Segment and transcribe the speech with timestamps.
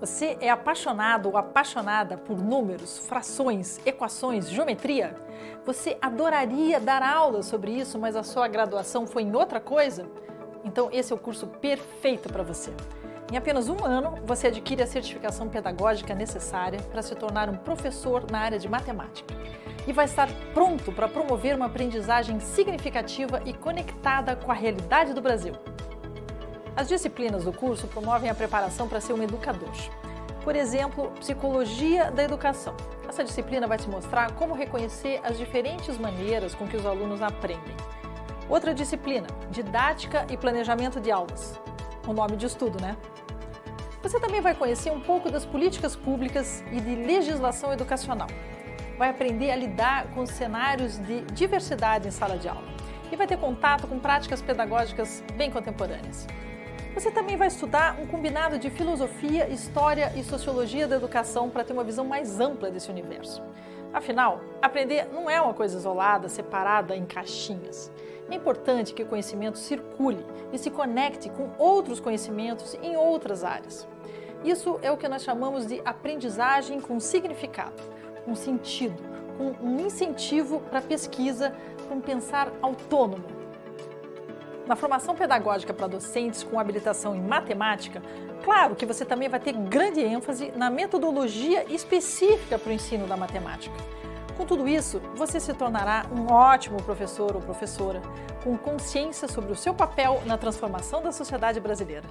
[0.00, 5.16] Você é apaixonado ou apaixonada por números, frações, equações, geometria?
[5.66, 10.08] Você adoraria dar aula sobre isso, mas a sua graduação foi em outra coisa?
[10.64, 12.72] Então, esse é o curso perfeito para você.
[13.32, 18.24] Em apenas um ano, você adquire a certificação pedagógica necessária para se tornar um professor
[18.30, 19.34] na área de matemática
[19.84, 25.20] e vai estar pronto para promover uma aprendizagem significativa e conectada com a realidade do
[25.20, 25.54] Brasil.
[26.78, 29.72] As disciplinas do curso promovem a preparação para ser um educador.
[30.44, 32.72] Por exemplo, Psicologia da Educação.
[33.08, 37.74] Essa disciplina vai te mostrar como reconhecer as diferentes maneiras com que os alunos aprendem.
[38.48, 41.60] Outra disciplina, Didática e Planejamento de Aulas.
[42.06, 42.96] O nome de estudo, né?
[44.00, 48.28] Você também vai conhecer um pouco das políticas públicas e de legislação educacional.
[48.96, 52.68] Vai aprender a lidar com cenários de diversidade em sala de aula
[53.10, 56.24] e vai ter contato com práticas pedagógicas bem contemporâneas.
[56.98, 61.72] Você também vai estudar um combinado de filosofia, história e sociologia da educação para ter
[61.72, 63.40] uma visão mais ampla desse universo.
[63.92, 67.88] Afinal, aprender não é uma coisa isolada, separada em caixinhas.
[68.28, 73.86] É importante que o conhecimento circule e se conecte com outros conhecimentos em outras áreas.
[74.42, 77.80] Isso é o que nós chamamos de aprendizagem com significado,
[78.24, 79.00] com sentido,
[79.36, 81.54] com um incentivo para pesquisa,
[81.92, 83.38] um pensar autônomo,
[84.68, 88.02] na formação pedagógica para docentes com habilitação em matemática,
[88.44, 93.16] claro que você também vai ter grande ênfase na metodologia específica para o ensino da
[93.16, 93.74] matemática.
[94.36, 98.02] Com tudo isso, você se tornará um ótimo professor ou professora,
[98.44, 102.06] com consciência sobre o seu papel na transformação da sociedade brasileira.